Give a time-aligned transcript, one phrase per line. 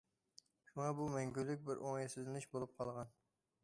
[0.69, 3.19] شۇڭا بۇ مەڭگۈلۈك بىر ئوڭايسىزلىنىش بولۇپ قالغان.